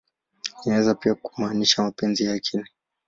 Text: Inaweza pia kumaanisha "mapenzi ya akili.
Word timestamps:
Inaweza 0.65 0.95
pia 0.95 1.15
kumaanisha 1.15 1.83
"mapenzi 1.83 2.23
ya 2.23 2.33
akili. 2.33 2.69